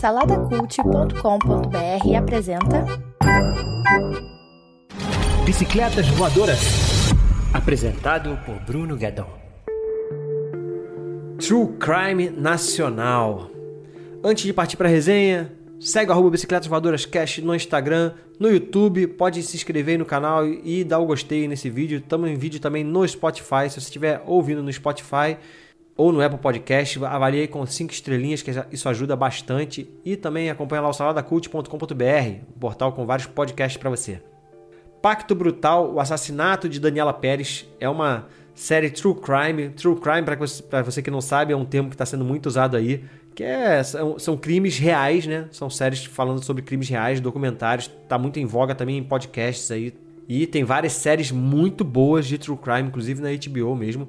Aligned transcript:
Saladacult.com.br 0.00 2.16
apresenta 2.16 2.84
Bicicletas 5.44 6.06
Voadoras. 6.10 6.60
Apresentado 7.52 8.38
por 8.46 8.54
Bruno 8.60 8.96
Guedon. 8.96 9.26
True 11.40 11.76
Crime 11.80 12.30
Nacional. 12.30 13.50
Antes 14.22 14.44
de 14.44 14.52
partir 14.52 14.76
para 14.76 14.88
a 14.88 14.92
resenha, 14.92 15.52
segue 15.80 16.10
o 16.10 16.12
arroba 16.12 16.30
Bicicletas 16.30 16.68
Voadoras 16.68 17.04
Cast 17.04 17.42
no 17.42 17.52
Instagram, 17.52 18.12
no 18.38 18.48
YouTube, 18.48 19.08
pode 19.08 19.42
se 19.42 19.56
inscrever 19.56 19.98
no 19.98 20.04
canal 20.04 20.46
e 20.46 20.84
dar 20.84 21.00
o 21.00 21.06
gostei 21.06 21.48
nesse 21.48 21.68
vídeo. 21.68 21.98
Estamos 21.98 22.30
em 22.30 22.36
vídeo 22.36 22.60
também 22.60 22.84
no 22.84 23.06
Spotify, 23.08 23.68
se 23.68 23.80
você 23.80 23.88
estiver 23.88 24.22
ouvindo 24.24 24.62
no 24.62 24.72
Spotify 24.72 25.36
ou 25.98 26.12
no 26.12 26.22
Apple 26.22 26.38
Podcast, 26.38 27.04
avalie 27.04 27.48
com 27.48 27.66
5 27.66 27.92
estrelinhas, 27.92 28.40
que 28.40 28.52
isso 28.70 28.88
ajuda 28.88 29.16
bastante. 29.16 29.90
E 30.04 30.14
também 30.14 30.48
acompanha 30.48 30.80
lá 30.80 30.88
o 30.88 30.92
saladacult.com.br, 30.92 31.64
um 32.56 32.60
portal 32.60 32.92
com 32.92 33.04
vários 33.04 33.26
podcasts 33.26 33.76
para 33.76 33.90
você. 33.90 34.22
Pacto 35.02 35.34
Brutal, 35.34 35.92
o 35.92 35.98
assassinato 35.98 36.68
de 36.68 36.78
Daniela 36.78 37.12
Pérez, 37.12 37.68
é 37.80 37.88
uma 37.88 38.26
série 38.54 38.90
True 38.90 39.16
Crime. 39.16 39.70
True 39.70 39.96
Crime, 39.96 40.22
para 40.22 40.36
você, 40.36 40.62
você 40.84 41.02
que 41.02 41.10
não 41.10 41.20
sabe, 41.20 41.52
é 41.52 41.56
um 41.56 41.64
termo 41.64 41.88
que 41.88 41.96
está 41.96 42.06
sendo 42.06 42.24
muito 42.24 42.46
usado 42.46 42.76
aí, 42.76 43.04
que 43.34 43.42
é, 43.42 43.82
são, 43.82 44.20
são, 44.20 44.36
crimes 44.36 44.78
reais, 44.78 45.26
né? 45.26 45.48
São 45.50 45.68
séries 45.68 46.04
falando 46.04 46.44
sobre 46.44 46.62
crimes 46.62 46.88
reais, 46.88 47.20
documentários, 47.20 47.90
tá 48.08 48.16
muito 48.16 48.38
em 48.38 48.46
voga 48.46 48.72
também 48.72 48.98
em 48.98 49.02
podcasts 49.02 49.68
aí. 49.72 49.92
E 50.28 50.46
tem 50.46 50.62
várias 50.62 50.92
séries 50.92 51.32
muito 51.32 51.82
boas 51.82 52.24
de 52.24 52.38
True 52.38 52.56
Crime, 52.56 52.88
inclusive 52.88 53.20
na 53.20 53.30
HBO 53.30 53.74
mesmo. 53.74 54.08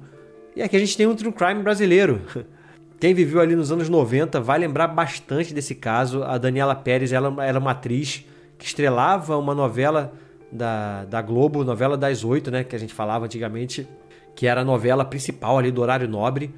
E 0.59 0.61
aqui 0.61 0.75
a 0.75 0.79
gente 0.79 0.97
tem 0.97 1.07
um 1.07 1.15
true 1.15 1.31
crime 1.31 1.63
brasileiro. 1.63 2.21
Quem 2.99 3.13
viveu 3.13 3.39
ali 3.39 3.55
nos 3.55 3.71
anos 3.71 3.87
90 3.87 4.41
vai 4.41 4.59
lembrar 4.59 4.89
bastante 4.89 5.53
desse 5.53 5.73
caso. 5.73 6.21
A 6.21 6.37
Daniela 6.37 6.75
Pérez 6.75 7.13
ela 7.13 7.33
era 7.41 7.57
uma 7.57 7.71
atriz 7.71 8.25
que 8.57 8.65
estrelava 8.65 9.37
uma 9.37 9.55
novela 9.55 10.11
da, 10.51 11.05
da 11.05 11.21
Globo, 11.21 11.63
novela 11.63 11.95
das 11.95 12.25
oito, 12.25 12.51
né? 12.51 12.65
Que 12.65 12.75
a 12.75 12.79
gente 12.79 12.93
falava 12.93 13.23
antigamente, 13.23 13.87
que 14.35 14.47
era 14.47 14.59
a 14.59 14.65
novela 14.65 15.05
principal 15.05 15.57
ali 15.57 15.71
do 15.71 15.81
horário 15.81 16.09
nobre. 16.09 16.53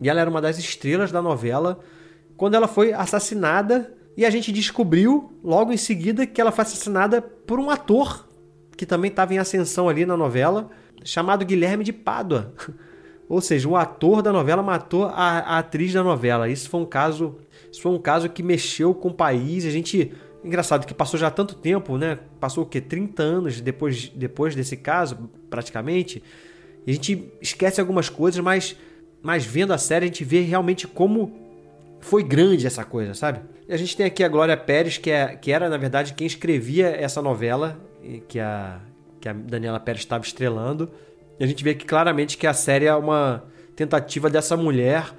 E 0.00 0.08
ela 0.08 0.22
era 0.22 0.30
uma 0.30 0.40
das 0.40 0.56
estrelas 0.56 1.12
da 1.12 1.20
novela 1.20 1.78
quando 2.38 2.54
ela 2.54 2.66
foi 2.66 2.94
assassinada. 2.94 3.92
E 4.16 4.24
a 4.24 4.30
gente 4.30 4.50
descobriu 4.52 5.38
logo 5.44 5.70
em 5.70 5.76
seguida 5.76 6.26
que 6.26 6.40
ela 6.40 6.50
foi 6.50 6.62
assassinada 6.62 7.20
por 7.20 7.60
um 7.60 7.68
ator 7.68 8.26
que 8.74 8.86
também 8.86 9.10
estava 9.10 9.34
em 9.34 9.38
ascensão 9.38 9.86
ali 9.86 10.06
na 10.06 10.16
novela, 10.16 10.70
chamado 11.04 11.44
Guilherme 11.44 11.84
de 11.84 11.92
Pádua. 11.92 12.54
Ou 13.28 13.40
seja, 13.40 13.68
o 13.68 13.76
ator 13.76 14.22
da 14.22 14.32
novela 14.32 14.62
matou 14.62 15.06
a, 15.06 15.38
a, 15.38 15.58
atriz 15.58 15.92
da 15.92 16.02
novela. 16.02 16.48
Isso 16.48 16.68
foi 16.68 16.80
um 16.80 16.84
caso, 16.84 17.36
isso 17.72 17.80
foi 17.80 17.92
um 17.92 17.98
caso 17.98 18.28
que 18.28 18.42
mexeu 18.42 18.94
com 18.94 19.08
o 19.08 19.14
país. 19.14 19.64
A 19.64 19.70
gente, 19.70 20.12
engraçado 20.44 20.86
que 20.86 20.92
passou 20.92 21.18
já 21.18 21.30
tanto 21.30 21.54
tempo, 21.54 21.96
né? 21.96 22.18
Passou 22.38 22.64
o 22.64 22.66
quê? 22.66 22.80
30 22.80 23.22
anos 23.22 23.60
depois, 23.60 24.08
depois 24.08 24.54
desse 24.54 24.76
caso, 24.76 25.30
praticamente. 25.48 26.22
A 26.86 26.92
gente 26.92 27.32
esquece 27.40 27.80
algumas 27.80 28.10
coisas, 28.10 28.40
mas, 28.40 28.76
mas 29.22 29.44
vendo 29.44 29.72
a 29.72 29.78
série 29.78 30.04
a 30.04 30.08
gente 30.08 30.22
vê 30.22 30.40
realmente 30.40 30.86
como 30.86 31.44
foi 32.00 32.22
grande 32.22 32.66
essa 32.66 32.84
coisa, 32.84 33.14
sabe? 33.14 33.40
A 33.66 33.78
gente 33.78 33.96
tem 33.96 34.04
aqui 34.04 34.22
a 34.22 34.28
Glória 34.28 34.56
Pérez, 34.56 34.98
que, 34.98 35.10
é, 35.10 35.34
que 35.34 35.50
era, 35.50 35.70
na 35.70 35.78
verdade, 35.78 36.12
quem 36.12 36.26
escrevia 36.26 36.88
essa 36.88 37.22
novela, 37.22 37.80
que 38.28 38.38
a, 38.38 38.78
que 39.18 39.26
a 39.26 39.32
Daniela 39.32 39.80
Pérez 39.80 40.02
estava 40.02 40.22
estrelando. 40.22 40.90
E 41.38 41.44
a 41.44 41.46
gente 41.46 41.62
vê 41.62 41.70
aqui 41.70 41.84
claramente 41.84 42.36
que 42.38 42.46
a 42.46 42.54
série 42.54 42.86
é 42.86 42.94
uma 42.94 43.44
tentativa 43.74 44.30
dessa 44.30 44.56
mulher 44.56 45.12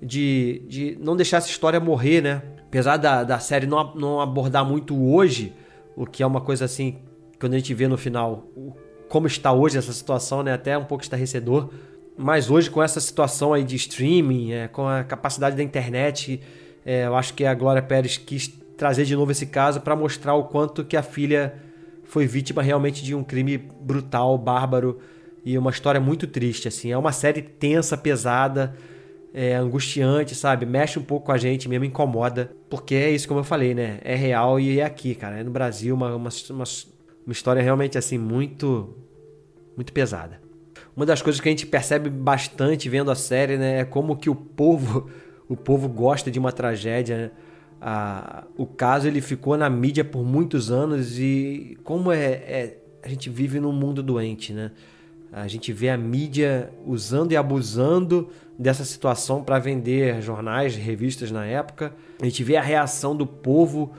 de, 0.00 0.62
de 0.66 0.98
não 1.00 1.16
deixar 1.16 1.38
essa 1.38 1.48
história 1.48 1.78
morrer, 1.78 2.20
né? 2.20 2.42
Apesar 2.66 2.96
da, 2.96 3.22
da 3.22 3.38
série 3.38 3.66
não, 3.66 3.94
não 3.94 4.20
abordar 4.20 4.64
muito 4.64 5.00
hoje, 5.00 5.52
o 5.94 6.06
que 6.06 6.22
é 6.22 6.26
uma 6.26 6.40
coisa 6.40 6.64
assim, 6.64 6.98
quando 7.38 7.54
a 7.54 7.58
gente 7.58 7.72
vê 7.74 7.86
no 7.86 7.96
final 7.96 8.48
como 9.08 9.26
está 9.26 9.52
hoje 9.52 9.76
essa 9.76 9.92
situação, 9.92 10.42
né? 10.42 10.54
Até 10.54 10.76
um 10.76 10.84
pouco 10.84 11.04
estarrecedor. 11.04 11.70
Mas 12.16 12.50
hoje, 12.50 12.70
com 12.70 12.82
essa 12.82 13.00
situação 13.00 13.52
aí 13.52 13.62
de 13.62 13.76
streaming, 13.76 14.52
é, 14.52 14.68
com 14.68 14.86
a 14.88 15.04
capacidade 15.04 15.56
da 15.56 15.62
internet, 15.62 16.40
é, 16.84 17.06
eu 17.06 17.14
acho 17.14 17.34
que 17.34 17.44
a 17.44 17.54
Glória 17.54 17.82
Pérez 17.82 18.16
quis 18.16 18.48
trazer 18.76 19.04
de 19.04 19.14
novo 19.14 19.30
esse 19.30 19.46
caso 19.46 19.80
para 19.80 19.94
mostrar 19.94 20.34
o 20.34 20.44
quanto 20.44 20.84
que 20.84 20.96
a 20.96 21.02
filha 21.02 21.54
foi 22.04 22.26
vítima 22.26 22.62
realmente 22.62 23.02
de 23.02 23.14
um 23.14 23.22
crime 23.22 23.56
brutal, 23.56 24.36
bárbaro, 24.36 24.98
e 25.44 25.58
uma 25.58 25.70
história 25.70 26.00
muito 26.00 26.26
triste, 26.26 26.68
assim. 26.68 26.92
É 26.92 26.98
uma 26.98 27.12
série 27.12 27.42
tensa, 27.42 27.96
pesada, 27.96 28.74
é 29.34 29.54
angustiante, 29.54 30.34
sabe? 30.34 30.66
Mexe 30.66 30.98
um 30.98 31.02
pouco 31.02 31.26
com 31.26 31.32
a 31.32 31.38
gente, 31.38 31.68
mesmo 31.68 31.84
incomoda. 31.84 32.52
Porque 32.70 32.94
é 32.94 33.10
isso, 33.10 33.26
como 33.26 33.40
eu 33.40 33.44
falei, 33.44 33.74
né? 33.74 33.98
É 34.04 34.14
real 34.14 34.60
e 34.60 34.78
é 34.78 34.84
aqui, 34.84 35.14
cara. 35.14 35.38
É 35.38 35.42
no 35.42 35.50
Brasil 35.50 35.94
uma, 35.94 36.14
uma, 36.14 36.30
uma, 36.50 36.64
uma 37.26 37.32
história 37.32 37.62
realmente, 37.62 37.98
assim, 37.98 38.18
muito, 38.18 38.94
muito 39.76 39.92
pesada. 39.92 40.40
Uma 40.96 41.06
das 41.06 41.22
coisas 41.22 41.40
que 41.40 41.48
a 41.48 41.52
gente 41.52 41.66
percebe 41.66 42.10
bastante 42.10 42.88
vendo 42.88 43.10
a 43.10 43.14
série, 43.14 43.56
né? 43.56 43.80
É 43.80 43.84
como 43.84 44.16
que 44.16 44.30
o 44.30 44.34
povo, 44.34 45.10
o 45.48 45.56
povo 45.56 45.88
gosta 45.88 46.30
de 46.30 46.38
uma 46.38 46.52
tragédia, 46.52 47.16
né? 47.16 47.30
Ah, 47.84 48.44
o 48.56 48.64
caso 48.64 49.08
ele 49.08 49.20
ficou 49.20 49.56
na 49.56 49.68
mídia 49.68 50.04
por 50.04 50.24
muitos 50.24 50.70
anos 50.70 51.18
e 51.18 51.76
como 51.82 52.12
é, 52.12 52.26
é 52.26 52.78
a 53.02 53.08
gente 53.08 53.28
vive 53.28 53.58
num 53.58 53.72
mundo 53.72 54.04
doente, 54.04 54.52
né? 54.52 54.70
A 55.32 55.48
gente 55.48 55.72
vê 55.72 55.88
a 55.88 55.96
mídia 55.96 56.70
usando 56.86 57.32
e 57.32 57.36
abusando 57.36 58.28
dessa 58.58 58.84
situação 58.84 59.42
para 59.42 59.58
vender 59.58 60.20
jornais, 60.20 60.76
revistas 60.76 61.30
na 61.30 61.46
época. 61.46 61.94
A 62.20 62.24
gente 62.26 62.44
vê 62.44 62.56
a 62.56 62.60
reação 62.60 63.16
do 63.16 63.26
povo 63.26 63.92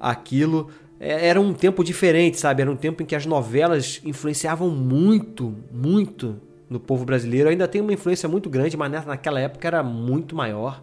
àquilo. 0.00 0.70
É, 0.98 1.28
era 1.28 1.38
um 1.38 1.52
tempo 1.52 1.84
diferente, 1.84 2.40
sabe? 2.40 2.62
Era 2.62 2.70
um 2.70 2.76
tempo 2.76 3.02
em 3.02 3.06
que 3.06 3.14
as 3.14 3.26
novelas 3.26 4.00
influenciavam 4.02 4.70
muito, 4.70 5.54
muito 5.70 6.40
no 6.70 6.80
povo 6.80 7.04
brasileiro. 7.04 7.50
Ainda 7.50 7.68
tem 7.68 7.82
uma 7.82 7.92
influência 7.92 8.26
muito 8.26 8.48
grande, 8.48 8.74
mas 8.74 8.90
naquela 9.04 9.38
época 9.40 9.68
era 9.68 9.82
muito 9.82 10.34
maior. 10.34 10.82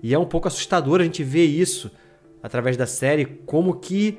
E 0.00 0.14
é 0.14 0.18
um 0.18 0.24
pouco 0.24 0.46
assustador 0.46 1.00
a 1.00 1.04
gente 1.04 1.24
ver 1.24 1.46
isso 1.46 1.90
através 2.40 2.76
da 2.76 2.86
série, 2.86 3.24
como 3.24 3.74
que 3.74 4.18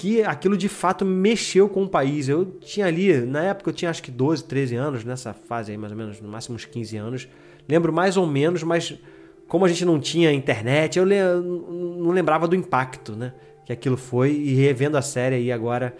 que 0.00 0.22
aquilo 0.22 0.56
de 0.56 0.66
fato 0.66 1.04
mexeu 1.04 1.68
com 1.68 1.82
o 1.82 1.88
país. 1.88 2.26
Eu 2.26 2.46
tinha 2.46 2.86
ali, 2.86 3.20
na 3.20 3.42
época 3.42 3.68
eu 3.68 3.74
tinha 3.74 3.90
acho 3.90 4.02
que 4.02 4.10
12, 4.10 4.44
13 4.44 4.74
anos, 4.74 5.04
nessa 5.04 5.34
fase 5.34 5.72
aí 5.72 5.76
mais 5.76 5.92
ou 5.92 5.98
menos, 5.98 6.18
no 6.22 6.28
máximo 6.28 6.56
uns 6.56 6.64
15 6.64 6.96
anos. 6.96 7.28
Lembro 7.68 7.92
mais 7.92 8.16
ou 8.16 8.26
menos, 8.26 8.62
mas 8.62 8.98
como 9.46 9.66
a 9.66 9.68
gente 9.68 9.84
não 9.84 10.00
tinha 10.00 10.32
internet, 10.32 10.98
eu 10.98 11.04
não 11.04 12.12
lembrava 12.12 12.48
do 12.48 12.56
impacto, 12.56 13.12
né? 13.12 13.34
Que 13.66 13.74
aquilo 13.74 13.98
foi. 13.98 14.32
E 14.32 14.54
revendo 14.54 14.96
a 14.96 15.02
série 15.02 15.34
aí 15.34 15.52
agora, 15.52 15.94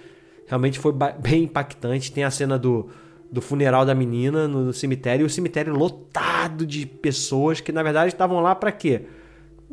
realmente 0.47 0.79
foi 0.79 0.95
bem 1.21 1.43
impactante. 1.43 2.11
Tem 2.11 2.25
a 2.25 2.31
cena 2.31 2.59
do, 2.59 2.89
do 3.31 3.43
funeral 3.43 3.85
da 3.85 3.95
menina 3.95 4.49
no 4.49 4.73
cemitério, 4.73 5.25
e 5.25 5.27
o 5.27 5.31
cemitério 5.31 5.75
lotado 5.75 6.65
de 6.65 6.87
pessoas 6.87 7.61
que 7.61 7.71
na 7.71 7.83
verdade 7.83 8.09
estavam 8.09 8.41
lá 8.41 8.55
para 8.55 8.73
quê? 8.73 9.03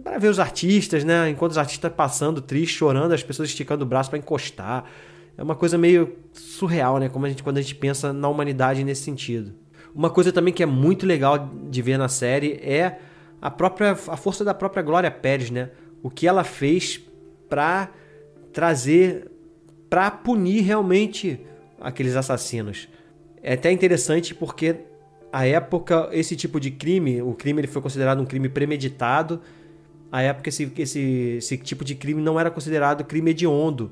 Para 0.04 0.18
ver 0.18 0.30
os 0.30 0.40
artistas, 0.40 1.04
né? 1.04 1.30
Enquanto 1.30 1.52
os 1.52 1.58
artistas 1.58 1.92
passando 1.92 2.42
triste, 2.42 2.76
chorando, 2.76 3.14
as 3.14 3.24
pessoas 3.24 3.50
esticando 3.50 3.84
o 3.84 3.88
braço 3.88 4.10
para 4.10 4.20
encostar. 4.20 4.86
É 5.38 5.44
uma 5.44 5.56
coisa 5.56 5.78
meio 5.78 6.16
surreal, 6.34 6.98
né? 7.00 7.10
Como 7.10 7.26
a 7.26 7.30
gente, 7.30 7.44
quando 7.44 7.58
a 7.58 7.62
gente 7.62 7.76
pensa 7.76 8.12
na 8.14 8.28
humanidade 8.28 8.84
nesse 8.84 9.04
sentido. 9.04 9.54
Uma 9.94 10.10
coisa 10.10 10.32
também 10.32 10.54
que 10.54 10.62
é 10.62 10.66
muito 10.66 11.06
legal 11.06 11.52
de 11.70 11.82
ver 11.82 11.98
na 11.98 12.08
série 12.08 12.54
é 12.62 13.00
a 13.42 13.50
própria 13.50 13.92
a 13.92 14.18
força 14.18 14.44
da 14.44 14.54
própria 14.54 14.84
Glória 14.84 15.10
Pérez, 15.10 15.50
né? 15.50 15.70
O 16.04 16.10
que 16.10 16.28
ela 16.28 16.44
fez 16.44 17.02
para 17.50 17.90
trazer 18.54 19.32
para 19.90 20.12
punir 20.12 20.62
realmente 20.62 21.40
aqueles 21.80 22.16
assassinos. 22.16 22.88
É 23.42 23.54
até 23.54 23.72
interessante 23.72 24.36
porque 24.36 24.76
a 25.32 25.46
época 25.46 26.10
esse 26.12 26.36
tipo 26.36 26.60
de 26.60 26.72
crime, 26.72 27.22
o 27.22 27.34
crime 27.34 27.62
ele 27.62 27.68
foi 27.68 27.82
considerado 27.82 28.22
um 28.22 28.26
crime 28.26 28.50
premeditado 28.50 29.42
a 30.12 30.22
época 30.22 30.50
esse, 30.50 30.72
esse, 30.78 31.36
esse 31.38 31.58
tipo 31.58 31.84
de 31.84 31.96
crime 31.96 32.22
não 32.22 32.40
era 32.40 32.50
considerado 32.50 33.04
crime 33.04 33.32
hediondo. 33.32 33.92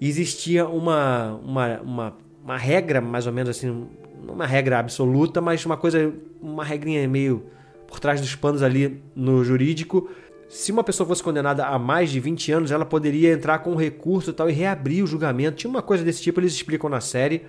existia 0.00 0.66
uma, 0.66 1.34
uma, 1.34 1.80
uma, 1.80 2.16
uma 2.44 2.56
regra, 2.56 3.00
mais 3.00 3.26
ou 3.26 3.32
menos 3.32 3.50
assim, 3.50 3.86
não 4.24 4.34
uma 4.34 4.46
regra 4.46 4.78
absoluta, 4.78 5.40
mas 5.40 5.64
uma 5.64 5.76
coisa, 5.76 6.12
uma 6.40 6.64
regrinha 6.64 7.06
meio 7.08 7.44
por 7.86 8.00
trás 8.00 8.20
dos 8.20 8.34
panos 8.34 8.62
ali 8.62 9.00
no 9.14 9.44
jurídico. 9.44 10.10
Se 10.48 10.70
uma 10.70 10.84
pessoa 10.84 11.06
fosse 11.06 11.22
condenada 11.22 11.66
a 11.66 11.78
mais 11.78 12.10
de 12.10 12.20
20 12.20 12.52
anos, 12.52 12.70
ela 12.70 12.84
poderia 12.84 13.32
entrar 13.32 13.60
com 13.60 13.72
um 13.72 13.76
recurso 13.76 14.30
e 14.30 14.32
tal 14.32 14.48
e 14.48 14.52
reabrir 14.52 15.02
o 15.02 15.06
julgamento. 15.06 15.56
Tinha 15.56 15.70
uma 15.70 15.82
coisa 15.82 16.04
desse 16.04 16.22
tipo, 16.22 16.40
eles 16.40 16.52
explicam 16.52 16.88
na 16.88 17.00
série. 17.00 17.42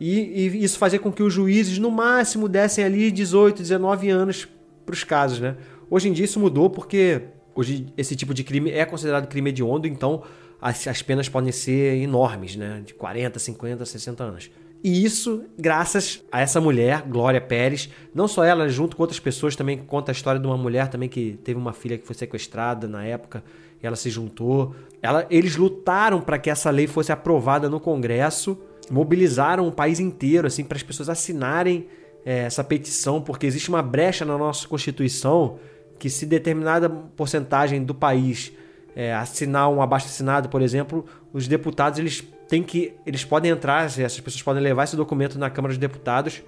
E, 0.00 0.48
e 0.48 0.64
isso 0.64 0.78
fazia 0.78 0.98
com 0.98 1.12
que 1.12 1.22
os 1.22 1.32
juízes, 1.32 1.78
no 1.78 1.90
máximo, 1.90 2.48
dessem 2.48 2.84
ali 2.84 3.10
18, 3.10 3.62
19 3.62 4.10
anos 4.10 4.48
para 4.84 4.92
os 4.92 5.04
casos, 5.04 5.38
né? 5.38 5.56
Hoje 5.88 6.08
em 6.08 6.12
dia 6.12 6.24
isso 6.24 6.40
mudou 6.40 6.70
porque 6.70 7.22
hoje 7.54 7.86
esse 7.96 8.14
tipo 8.16 8.32
de 8.32 8.44
crime 8.44 8.70
é 8.70 8.84
considerado 8.84 9.26
crime 9.28 9.50
hediondo, 9.50 9.86
então 9.86 10.22
as, 10.60 10.86
as 10.86 11.02
penas 11.02 11.28
podem 11.28 11.50
ser 11.52 12.00
enormes, 12.00 12.56
né? 12.56 12.82
De 12.84 12.94
40, 12.94 13.38
50, 13.38 13.84
60 13.84 14.24
anos. 14.24 14.50
E 14.84 15.04
isso 15.04 15.44
graças 15.56 16.22
a 16.30 16.40
essa 16.40 16.60
mulher, 16.60 17.02
Glória 17.02 17.40
Pérez. 17.40 17.88
Não 18.12 18.26
só 18.26 18.44
ela, 18.44 18.68
junto 18.68 18.96
com 18.96 19.02
outras 19.02 19.20
pessoas 19.20 19.54
também 19.54 19.78
conta 19.78 20.10
a 20.10 20.14
história 20.14 20.40
de 20.40 20.46
uma 20.46 20.56
mulher 20.56 20.88
também 20.88 21.08
que 21.08 21.38
teve 21.44 21.58
uma 21.58 21.72
filha 21.72 21.96
que 21.96 22.06
foi 22.06 22.16
sequestrada 22.16 22.88
na 22.88 23.04
época 23.04 23.44
e 23.82 23.86
ela 23.86 23.96
se 23.96 24.10
juntou. 24.10 24.74
Ela, 25.00 25.26
eles 25.30 25.56
lutaram 25.56 26.20
para 26.20 26.38
que 26.38 26.50
essa 26.50 26.70
lei 26.70 26.86
fosse 26.86 27.12
aprovada 27.12 27.68
no 27.68 27.78
Congresso, 27.78 28.58
mobilizaram 28.90 29.68
o 29.68 29.72
país 29.72 30.00
inteiro 30.00 30.48
assim 30.48 30.64
para 30.64 30.76
as 30.76 30.82
pessoas 30.82 31.08
assinarem 31.08 31.86
é, 32.24 32.40
essa 32.40 32.64
petição, 32.64 33.20
porque 33.20 33.46
existe 33.46 33.68
uma 33.68 33.82
brecha 33.82 34.24
na 34.24 34.36
nossa 34.36 34.66
Constituição 34.66 35.58
que 35.98 36.10
se 36.10 36.26
determinada 36.26 36.88
porcentagem 36.88 37.82
do 37.82 37.94
país 37.94 38.52
é, 38.94 39.14
assinar 39.14 39.70
um 39.70 39.80
abaixo 39.80 40.06
assinado, 40.06 40.48
por 40.48 40.60
exemplo, 40.60 41.04
os 41.32 41.48
deputados 41.48 41.98
eles 41.98 42.22
têm 42.48 42.62
que 42.62 42.94
eles 43.06 43.24
podem 43.24 43.50
entrar, 43.50 43.84
essas 43.84 44.20
pessoas 44.20 44.42
podem 44.42 44.62
levar 44.62 44.84
esse 44.84 44.96
documento 44.96 45.38
na 45.38 45.48
Câmara 45.48 45.72
dos 45.72 45.78
Deputados 45.78 46.42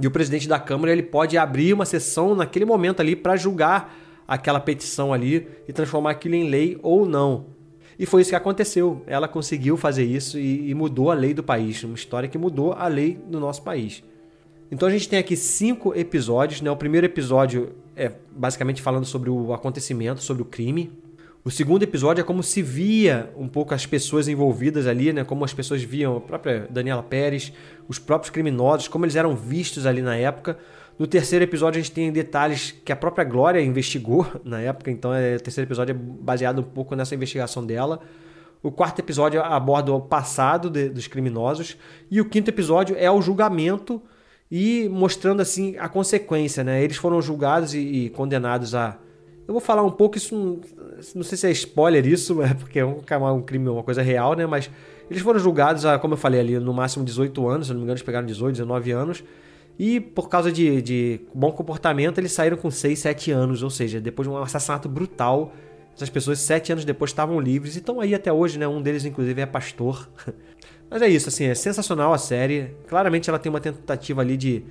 e 0.00 0.06
o 0.06 0.10
presidente 0.10 0.48
da 0.48 0.58
Câmara 0.58 0.92
ele 0.92 1.02
pode 1.02 1.38
abrir 1.38 1.72
uma 1.72 1.84
sessão 1.84 2.34
naquele 2.34 2.64
momento 2.64 3.00
ali 3.00 3.16
para 3.16 3.36
julgar 3.36 3.94
aquela 4.26 4.60
petição 4.60 5.12
ali 5.12 5.48
e 5.66 5.72
transformar 5.72 6.10
aquilo 6.10 6.34
em 6.34 6.48
lei 6.48 6.78
ou 6.82 7.06
não. 7.06 7.46
E 7.98 8.04
foi 8.04 8.20
isso 8.20 8.30
que 8.30 8.36
aconteceu. 8.36 9.02
Ela 9.06 9.26
conseguiu 9.26 9.76
fazer 9.76 10.04
isso 10.04 10.38
e, 10.38 10.70
e 10.70 10.74
mudou 10.74 11.10
a 11.10 11.14
lei 11.14 11.32
do 11.32 11.42
país. 11.42 11.82
Uma 11.82 11.94
história 11.94 12.28
que 12.28 12.36
mudou 12.36 12.72
a 12.72 12.86
lei 12.88 13.18
do 13.26 13.40
nosso 13.40 13.62
país. 13.62 14.04
Então 14.70 14.86
a 14.86 14.90
gente 14.90 15.08
tem 15.08 15.18
aqui 15.18 15.34
cinco 15.34 15.94
episódios. 15.94 16.60
Né? 16.60 16.70
O 16.70 16.76
primeiro 16.76 17.06
episódio 17.06 17.74
é 17.96 18.12
basicamente 18.30 18.82
falando 18.82 19.06
sobre 19.06 19.30
o 19.30 19.54
acontecimento, 19.54 20.22
sobre 20.22 20.42
o 20.42 20.46
crime. 20.46 20.92
O 21.42 21.50
segundo 21.50 21.82
episódio 21.82 22.20
é 22.20 22.24
como 22.24 22.42
se 22.42 22.60
via 22.60 23.32
um 23.36 23.48
pouco 23.48 23.72
as 23.72 23.86
pessoas 23.86 24.28
envolvidas 24.28 24.86
ali, 24.86 25.12
né? 25.12 25.24
Como 25.24 25.44
as 25.44 25.54
pessoas 25.54 25.82
viam 25.82 26.16
a 26.16 26.20
própria 26.20 26.66
Daniela 26.68 27.02
Pérez, 27.02 27.52
os 27.88 27.98
próprios 27.98 28.30
criminosos, 28.30 28.88
como 28.88 29.04
eles 29.04 29.16
eram 29.16 29.34
vistos 29.34 29.86
ali 29.86 30.02
na 30.02 30.16
época. 30.16 30.58
No 30.98 31.06
terceiro 31.06 31.44
episódio 31.44 31.78
a 31.78 31.82
gente 31.82 31.92
tem 31.92 32.10
detalhes 32.10 32.74
que 32.84 32.90
a 32.90 32.96
própria 32.96 33.24
Glória 33.24 33.60
investigou 33.62 34.26
na 34.44 34.60
época, 34.60 34.90
então 34.90 35.14
é, 35.14 35.36
o 35.36 35.40
terceiro 35.40 35.68
episódio 35.68 35.92
é 35.92 35.94
baseado 35.96 36.58
um 36.58 36.64
pouco 36.64 36.94
nessa 36.94 37.14
investigação 37.14 37.64
dela. 37.64 38.00
O 38.62 38.72
quarto 38.72 38.98
episódio 38.98 39.40
aborda 39.40 39.92
o 39.92 40.00
passado 40.00 40.68
de, 40.68 40.88
dos 40.88 41.06
criminosos 41.06 41.76
e 42.10 42.20
o 42.20 42.24
quinto 42.24 42.50
episódio 42.50 42.96
é 42.98 43.10
o 43.10 43.22
julgamento 43.22 44.02
e 44.50 44.88
mostrando 44.88 45.40
assim 45.40 45.76
a 45.78 45.88
consequência, 45.88 46.62
né? 46.62 46.82
Eles 46.82 46.96
foram 46.96 47.20
julgados 47.20 47.74
e, 47.74 47.78
e 47.78 48.10
condenados 48.10 48.74
a 48.74 48.98
eu 49.46 49.52
vou 49.52 49.60
falar 49.60 49.84
um 49.84 49.90
pouco, 49.90 50.16
isso 50.16 50.34
não, 50.34 50.60
não 51.14 51.22
sei 51.22 51.38
se 51.38 51.46
é 51.46 51.50
spoiler 51.52 52.04
isso, 52.04 52.42
é 52.42 52.52
porque 52.52 52.80
é 52.80 52.84
um, 52.84 53.00
um 53.34 53.42
crime, 53.42 53.68
uma 53.68 53.82
coisa 53.82 54.02
real, 54.02 54.34
né? 54.34 54.44
Mas 54.44 54.68
eles 55.08 55.22
foram 55.22 55.38
julgados 55.38 55.86
a, 55.86 55.98
como 55.98 56.14
eu 56.14 56.18
falei 56.18 56.40
ali, 56.40 56.58
no 56.58 56.74
máximo 56.74 57.04
18 57.04 57.48
anos, 57.48 57.66
se 57.68 57.72
não 57.72 57.78
me 57.78 57.84
engano, 57.84 57.94
eles 57.94 58.02
pegaram 58.02 58.26
18, 58.26 58.52
19 58.54 58.90
anos. 58.90 59.24
E 59.78 60.00
por 60.00 60.28
causa 60.28 60.50
de, 60.50 60.80
de 60.82 61.20
bom 61.34 61.52
comportamento, 61.52 62.18
eles 62.18 62.32
saíram 62.32 62.56
com 62.56 62.70
6, 62.70 62.98
7 62.98 63.30
anos, 63.30 63.62
ou 63.62 63.70
seja, 63.70 64.00
depois 64.00 64.26
de 64.26 64.34
um 64.34 64.38
assassinato 64.38 64.88
brutal, 64.88 65.52
essas 65.94 66.10
pessoas, 66.10 66.40
7 66.40 66.72
anos 66.72 66.84
depois, 66.84 67.10
estavam 67.10 67.38
livres 67.38 67.76
e 67.76 67.78
estão 67.78 68.00
aí 68.00 68.14
até 68.14 68.32
hoje, 68.32 68.58
né? 68.58 68.66
Um 68.66 68.82
deles, 68.82 69.04
inclusive, 69.04 69.40
é 69.40 69.46
pastor. 69.46 70.08
Mas 70.90 71.02
é 71.02 71.08
isso, 71.08 71.28
assim, 71.28 71.44
é 71.44 71.54
sensacional 71.54 72.12
a 72.12 72.18
série. 72.18 72.76
Claramente 72.86 73.28
ela 73.28 73.38
tem 73.38 73.50
uma 73.50 73.60
tentativa 73.60 74.20
ali 74.20 74.36
de 74.36 74.64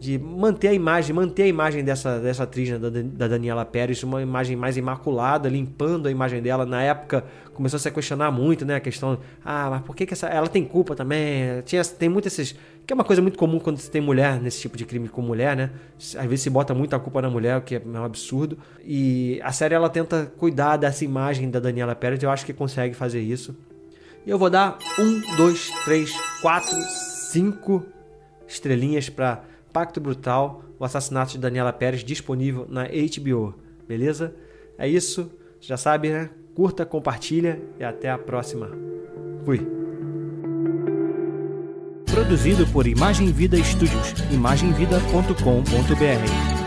de 0.00 0.18
manter 0.18 0.68
a 0.68 0.72
imagem, 0.72 1.14
manter 1.14 1.42
a 1.42 1.46
imagem 1.46 1.84
dessa, 1.84 2.18
dessa 2.18 2.44
atriz, 2.44 2.70
né, 2.70 2.78
da, 2.78 2.88
da 2.88 3.28
Daniela 3.28 3.66
Pérez, 3.66 4.02
uma 4.02 4.22
imagem 4.22 4.56
mais 4.56 4.78
imaculada, 4.78 5.46
limpando 5.46 6.08
a 6.08 6.10
imagem 6.10 6.40
dela. 6.40 6.64
Na 6.64 6.82
época 6.82 7.22
começou 7.52 7.76
a 7.76 7.80
se 7.80 7.90
questionar 7.90 8.30
muito, 8.30 8.64
né? 8.64 8.76
A 8.76 8.80
questão, 8.80 9.18
ah, 9.44 9.68
mas 9.68 9.82
por 9.82 9.94
que, 9.94 10.06
que 10.06 10.14
essa. 10.14 10.26
Ela 10.26 10.48
tem 10.48 10.64
culpa 10.64 10.96
também? 10.96 11.60
Tinha, 11.66 11.84
tem 11.84 12.08
muito 12.08 12.28
esses. 12.28 12.56
Que 12.86 12.94
é 12.94 12.94
uma 12.94 13.04
coisa 13.04 13.20
muito 13.20 13.38
comum 13.38 13.58
quando 13.58 13.76
você 13.76 13.90
tem 13.90 14.00
mulher 14.00 14.40
nesse 14.40 14.58
tipo 14.62 14.74
de 14.74 14.86
crime 14.86 15.06
com 15.06 15.20
mulher, 15.20 15.54
né? 15.54 15.70
Às 15.98 16.24
vezes 16.24 16.40
se 16.40 16.48
bota 16.48 16.72
muita 16.72 16.98
culpa 16.98 17.20
na 17.20 17.28
mulher, 17.28 17.58
o 17.58 17.60
que 17.60 17.74
é 17.74 17.82
um 17.84 18.02
absurdo. 18.02 18.56
E 18.82 19.38
a 19.44 19.52
série 19.52 19.74
ela 19.74 19.90
tenta 19.90 20.32
cuidar 20.38 20.78
dessa 20.78 21.04
imagem 21.04 21.50
da 21.50 21.60
Daniela 21.60 21.94
Pérez, 21.94 22.22
eu 22.22 22.30
acho 22.30 22.46
que 22.46 22.54
consegue 22.54 22.94
fazer 22.94 23.20
isso. 23.20 23.54
E 24.26 24.30
eu 24.30 24.38
vou 24.38 24.50
dar 24.50 24.78
um, 24.98 25.36
dois, 25.36 25.70
três, 25.84 26.12
quatro, 26.40 26.76
cinco 27.30 27.84
estrelinhas 28.46 29.08
para 29.08 29.42
Pacto 29.72 30.00
Brutal, 30.00 30.62
o 30.78 30.84
assassinato 30.84 31.32
de 31.32 31.38
Daniela 31.38 31.72
Pérez, 31.72 32.04
disponível 32.04 32.66
na 32.68 32.84
HBO. 32.84 33.54
Beleza? 33.86 34.34
É 34.76 34.88
isso. 34.88 35.30
Já 35.60 35.76
sabe, 35.76 36.10
né? 36.10 36.30
Curta, 36.54 36.86
compartilha 36.86 37.60
e 37.78 37.84
até 37.84 38.10
a 38.10 38.18
próxima. 38.18 38.70
Fui. 39.44 39.60
Produzido 42.10 42.66
por 42.66 42.86
Imagem 42.86 43.30
Vida 43.30 43.56
Studios. 43.62 44.14
imagemvida.com.br 44.32 46.59